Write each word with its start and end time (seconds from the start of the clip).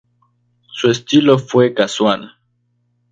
Su 0.65 0.89
estilo 0.89 1.37
fue 1.37 1.75
casual. 1.75 2.31